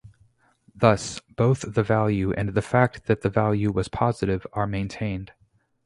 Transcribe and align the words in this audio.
Thus, 0.73 1.19
both 1.35 1.75
the 1.75 1.83
value 1.83 2.33
and 2.33 2.55
the 2.55 2.63
fact 2.63 3.05
that 3.05 3.21
the 3.21 3.29
value 3.29 3.71
was 3.71 3.87
positive 3.87 4.47
are 4.51 4.65
maintained. 4.65 5.31